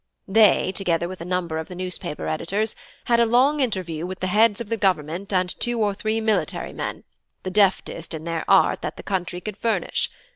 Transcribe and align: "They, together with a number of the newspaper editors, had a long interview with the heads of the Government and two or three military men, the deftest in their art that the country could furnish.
"They, 0.27 0.71
together 0.71 1.07
with 1.07 1.21
a 1.21 1.25
number 1.25 1.59
of 1.59 1.67
the 1.67 1.75
newspaper 1.75 2.27
editors, 2.27 2.75
had 3.05 3.19
a 3.19 3.25
long 3.27 3.59
interview 3.59 4.07
with 4.07 4.19
the 4.19 4.25
heads 4.33 4.59
of 4.59 4.67
the 4.69 4.75
Government 4.75 5.31
and 5.31 5.47
two 5.59 5.79
or 5.79 5.93
three 5.93 6.19
military 6.19 6.73
men, 6.73 7.03
the 7.43 7.51
deftest 7.51 8.15
in 8.15 8.23
their 8.23 8.43
art 8.49 8.81
that 8.81 8.97
the 8.97 9.03
country 9.03 9.39
could 9.41 9.57
furnish. 9.57 10.09